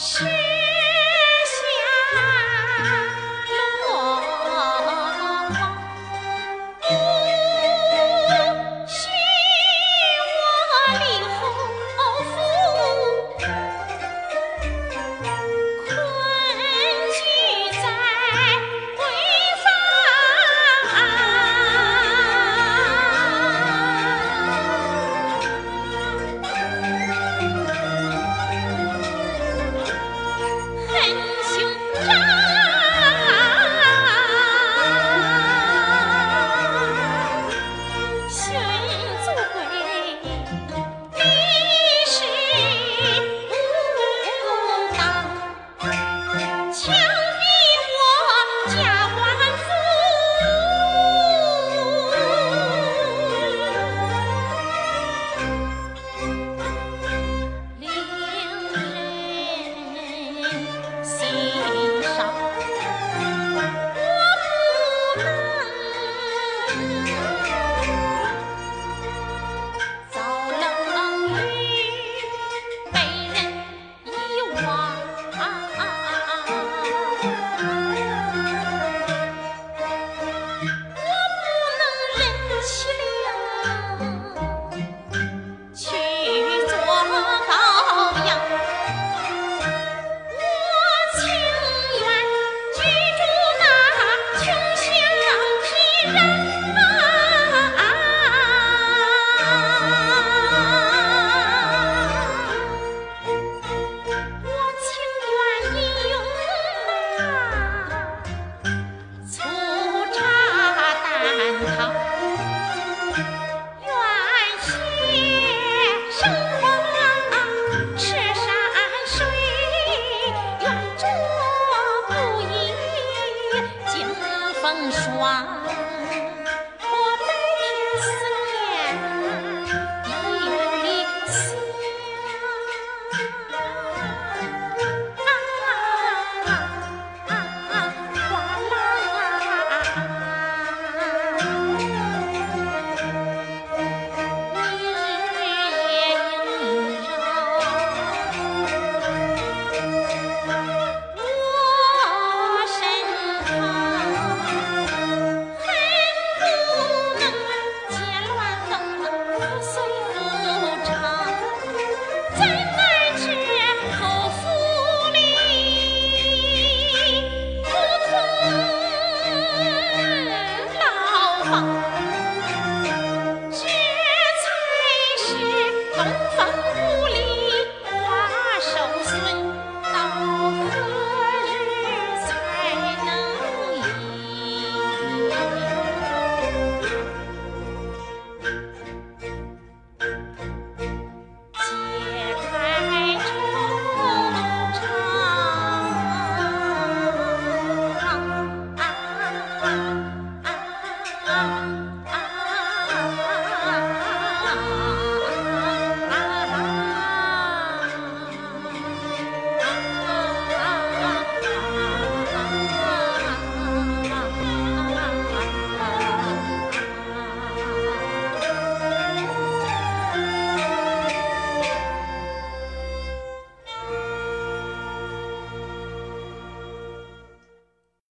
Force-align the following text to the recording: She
She 0.00 0.29